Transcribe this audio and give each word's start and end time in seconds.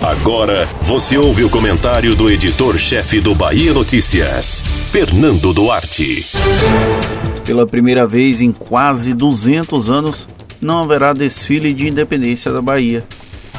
Agora 0.00 0.66
você 0.82 1.18
ouve 1.18 1.44
o 1.44 1.50
comentário 1.50 2.14
do 2.14 2.30
editor-chefe 2.30 3.20
do 3.20 3.34
Bahia 3.34 3.72
Notícias, 3.72 4.60
Fernando 4.90 5.52
Duarte. 5.52 6.26
Pela 7.44 7.66
primeira 7.66 8.06
vez 8.06 8.40
em 8.40 8.52
quase 8.52 9.12
200 9.12 9.90
anos, 9.90 10.26
não 10.60 10.82
haverá 10.82 11.12
desfile 11.12 11.74
de 11.74 11.88
independência 11.88 12.52
da 12.52 12.62
Bahia. 12.62 13.04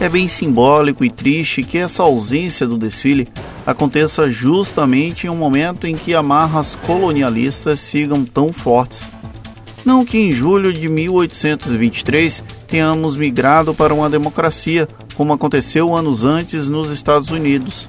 É 0.00 0.08
bem 0.08 0.28
simbólico 0.28 1.04
e 1.04 1.10
triste 1.10 1.62
que 1.62 1.78
essa 1.78 2.02
ausência 2.02 2.66
do 2.66 2.76
desfile 2.76 3.28
aconteça 3.64 4.28
justamente 4.30 5.26
em 5.26 5.30
um 5.30 5.36
momento 5.36 5.86
em 5.86 5.94
que 5.94 6.14
amarras 6.14 6.76
colonialistas 6.86 7.78
sigam 7.78 8.24
tão 8.24 8.52
fortes. 8.52 9.08
Não 9.84 10.04
que 10.04 10.18
em 10.18 10.32
julho 10.32 10.72
de 10.72 10.88
1823 10.88 12.42
tenhamos 12.66 13.16
migrado 13.16 13.74
para 13.74 13.94
uma 13.94 14.08
democracia, 14.08 14.88
como 15.16 15.32
aconteceu 15.32 15.94
anos 15.94 16.24
antes 16.24 16.68
nos 16.68 16.90
Estados 16.90 17.30
Unidos. 17.30 17.88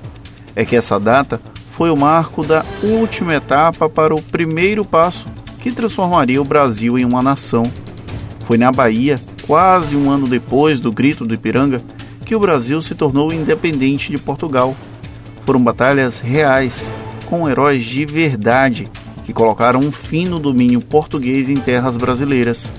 É 0.56 0.64
que 0.64 0.76
essa 0.76 1.00
data 1.00 1.40
foi 1.76 1.90
o 1.90 1.98
marco 1.98 2.46
da 2.46 2.64
última 2.82 3.36
etapa 3.36 3.90
para 3.90 4.16
o 4.16 4.22
primeiro 4.22 4.86
passo 4.86 5.26
que 5.60 5.72
transformaria 5.72 6.42
o 6.42 6.46
Brasil 6.46 6.98
em 6.98 7.04
uma 7.04 7.22
nação. 7.22 7.64
Foi 8.46 8.58
na 8.58 8.72
Bahia, 8.72 9.20
quase 9.46 9.96
um 9.96 10.10
ano 10.10 10.28
depois 10.28 10.80
do 10.80 10.92
Grito 10.92 11.26
do 11.26 11.34
Ipiranga, 11.34 11.82
que 12.24 12.36
o 12.36 12.40
Brasil 12.40 12.82
se 12.82 12.96
tornou 12.96 13.34
independente 13.34 14.12
de 14.12 14.18
Portugal. 14.18 14.76
Foram 15.46 15.62
batalhas 15.62 16.20
reais, 16.20 16.84
com 17.26 17.50
heróis 17.50 17.84
de 17.84 18.06
verdade, 18.06 18.88
que 19.26 19.34
colocaram 19.34 19.80
um 19.80 19.92
fim 19.92 20.26
no 20.26 20.40
domínio 20.40 20.80
português 20.82 21.50
em 21.50 21.56
terras 21.56 21.98
brasileiras. 21.98 22.70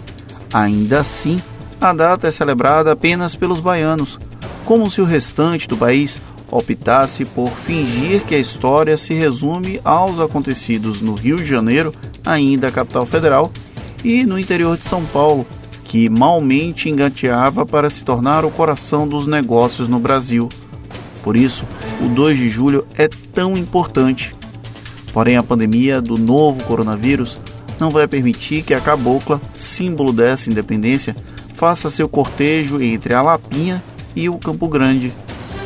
Ainda 0.52 1.00
assim, 1.00 1.38
a 1.80 1.92
data 1.92 2.28
é 2.28 2.30
celebrada 2.30 2.92
apenas 2.92 3.34
pelos 3.34 3.60
baianos, 3.60 4.18
como 4.66 4.90
se 4.90 5.00
o 5.00 5.04
restante 5.04 5.68
do 5.68 5.76
país 5.76 6.18
optasse 6.50 7.24
por 7.24 7.48
fingir 7.48 8.24
que 8.24 8.34
a 8.34 8.38
história 8.38 8.96
se 8.96 9.14
resume 9.14 9.80
aos 9.84 10.18
acontecidos 10.18 11.00
no 11.00 11.14
Rio 11.14 11.36
de 11.36 11.46
Janeiro, 11.46 11.94
ainda 12.24 12.70
capital 12.70 13.06
federal, 13.06 13.52
e 14.04 14.24
no 14.26 14.38
interior 14.38 14.76
de 14.76 14.82
São 14.82 15.04
Paulo, 15.04 15.46
que 15.84 16.08
malmente 16.10 16.88
engateava 16.88 17.64
para 17.64 17.88
se 17.88 18.04
tornar 18.04 18.44
o 18.44 18.50
coração 18.50 19.06
dos 19.06 19.26
negócios 19.26 19.88
no 19.88 20.00
Brasil. 20.00 20.48
Por 21.22 21.36
isso, 21.36 21.64
o 22.04 22.08
2 22.08 22.36
de 22.36 22.50
julho 22.50 22.86
é 22.96 23.08
tão 23.08 23.56
importante. 23.56 24.34
Porém, 25.12 25.36
a 25.36 25.42
pandemia 25.42 26.00
do 26.00 26.18
novo 26.18 26.62
coronavírus 26.64 27.40
não 27.78 27.90
vai 27.90 28.08
permitir 28.08 28.62
que 28.62 28.74
a 28.74 28.80
cabocla, 28.80 29.40
símbolo 29.54 30.12
dessa 30.12 30.50
independência, 30.50 31.16
faça 31.54 31.88
seu 31.88 32.08
cortejo 32.08 32.82
entre 32.82 33.14
a 33.14 33.22
Lapinha 33.22 33.82
e 34.16 34.28
o 34.28 34.38
Campo 34.38 34.66
Grande. 34.66 35.12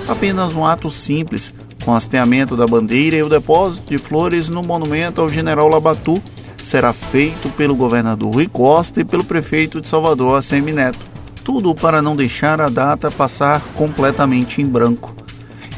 Apenas 0.09 0.53
um 0.53 0.67
ato 0.67 0.91
simples, 0.91 1.55
com 1.84 1.95
hasteamento 1.95 2.56
da 2.56 2.67
bandeira 2.67 3.17
e 3.17 3.23
o 3.23 3.29
depósito 3.29 3.89
de 3.89 3.97
flores 3.97 4.48
no 4.48 4.62
monumento 4.62 5.20
ao 5.20 5.29
general 5.29 5.69
Labatu, 5.69 6.20
será 6.59 6.93
feito 6.93 7.48
pelo 7.51 7.75
governador 7.75 8.34
Rui 8.34 8.48
Costa 8.48 9.01
e 9.01 9.05
pelo 9.05 9.25
prefeito 9.25 9.81
de 9.81 9.89
Salvador, 9.89 10.37
Assemi 10.37 10.73
Neto. 10.73 10.98
Tudo 11.45 11.75
para 11.75 12.03
não 12.03 12.15
deixar 12.15 12.61
a 12.61 12.67
data 12.67 13.11
passar 13.11 13.61
completamente 13.75 14.61
em 14.61 14.67
branco. 14.67 15.15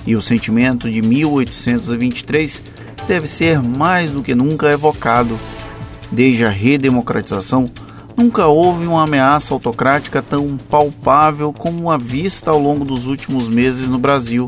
E 0.07 0.17
o 0.17 0.23
sentimento 0.23 0.91
de 0.91 1.01
1823 1.01 2.61
deve 3.07 3.29
ser 3.29 3.63
mais 3.63 4.11
do 4.11 4.23
que 4.23 4.35
nunca 4.35 4.73
evocado. 4.73 5.39
Desde 6.11 6.45
a 6.45 6.51
redemocratização, 6.51 7.71
Nunca 8.17 8.47
houve 8.47 8.87
uma 8.87 9.05
ameaça 9.05 9.55
autocrática 9.55 10.23
tão 10.23 10.57
palpável 10.57 11.53
como 11.53 11.91
a 11.91 11.97
vista 11.97 12.51
ao 12.51 12.59
longo 12.59 12.85
dos 12.85 13.07
últimos 13.07 13.49
meses 13.49 13.89
no 13.89 13.99
Brasil. 13.99 14.47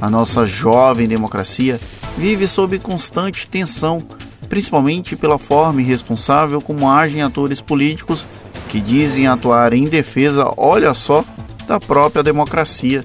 A 0.00 0.10
nossa 0.10 0.44
jovem 0.46 1.08
democracia 1.08 1.80
vive 2.16 2.46
sob 2.46 2.78
constante 2.78 3.48
tensão, 3.48 4.02
principalmente 4.48 5.16
pela 5.16 5.38
forma 5.38 5.80
irresponsável 5.80 6.60
como 6.60 6.90
agem 6.90 7.22
atores 7.22 7.60
políticos 7.60 8.26
que 8.68 8.80
dizem 8.80 9.26
atuar 9.26 9.72
em 9.72 9.84
defesa, 9.84 10.52
olha 10.56 10.92
só, 10.94 11.24
da 11.66 11.80
própria 11.80 12.22
democracia. 12.22 13.04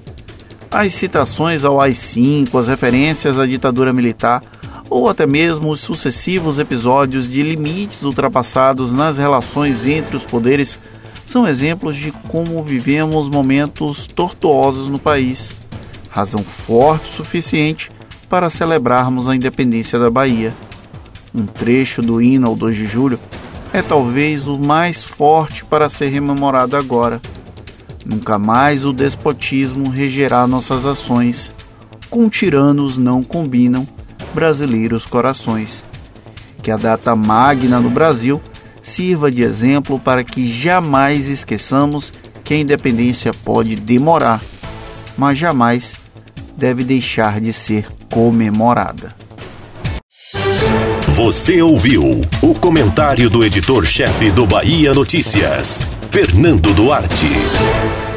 As 0.71 0.93
citações 0.93 1.63
ao 1.63 1.79
AI-5, 1.79 2.59
as 2.59 2.67
referências 2.67 3.39
à 3.39 3.45
ditadura 3.45 3.93
militar 3.93 4.41
ou 4.89 5.07
até 5.07 5.27
mesmo 5.27 5.69
os 5.69 5.81
sucessivos 5.81 6.57
episódios 6.57 7.29
de 7.29 7.43
limites 7.43 8.03
ultrapassados 8.03 8.91
nas 8.91 9.17
relações 9.17 9.85
entre 9.85 10.17
os 10.17 10.25
poderes 10.25 10.79
são 11.27 11.47
exemplos 11.47 11.95
de 11.95 12.11
como 12.27 12.63
vivemos 12.63 13.29
momentos 13.29 14.07
tortuosos 14.07 14.87
no 14.87 14.97
país, 14.97 15.51
razão 16.09 16.41
forte 16.41 17.05
o 17.05 17.17
suficiente 17.17 17.91
para 18.27 18.49
celebrarmos 18.49 19.29
a 19.29 19.35
independência 19.35 19.99
da 19.99 20.09
Bahia. 20.09 20.53
Um 21.33 21.45
trecho 21.45 22.01
do 22.01 22.19
hino 22.19 22.47
ao 22.47 22.55
2 22.55 22.75
de 22.75 22.85
julho 22.87 23.19
é 23.71 23.83
talvez 23.83 24.47
o 24.47 24.57
mais 24.57 25.03
forte 25.03 25.63
para 25.63 25.87
ser 25.87 26.09
rememorado 26.09 26.75
agora. 26.75 27.21
Nunca 28.03 28.39
mais 28.39 28.83
o 28.83 28.91
despotismo 28.91 29.89
regerá 29.89 30.47
nossas 30.47 30.83
ações. 30.83 31.51
Com 32.09 32.27
tiranos 32.27 32.97
não 32.97 33.21
combinam 33.21 33.87
brasileiros 34.33 35.05
corações. 35.05 35.83
Que 36.61 36.71
a 36.71 36.77
data 36.77 37.15
magna 37.15 37.79
no 37.79 37.89
Brasil 37.89 38.41
sirva 38.81 39.31
de 39.31 39.43
exemplo 39.43 39.99
para 39.99 40.23
que 40.23 40.51
jamais 40.51 41.27
esqueçamos 41.27 42.11
que 42.43 42.53
a 42.53 42.57
independência 42.57 43.31
pode 43.45 43.75
demorar, 43.75 44.41
mas 45.17 45.37
jamais 45.37 45.93
deve 46.57 46.83
deixar 46.83 47.39
de 47.39 47.53
ser 47.53 47.87
comemorada. 48.11 49.15
Você 51.15 51.61
ouviu 51.61 52.21
o 52.41 52.53
comentário 52.53 53.29
do 53.29 53.43
editor-chefe 53.43 54.31
do 54.31 54.47
Bahia 54.47 54.93
Notícias, 54.93 55.81
Fernando 56.09 56.73
Duarte. 56.73 58.08